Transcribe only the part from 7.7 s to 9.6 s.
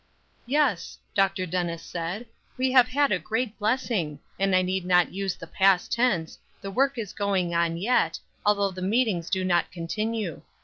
yet, although the meetings do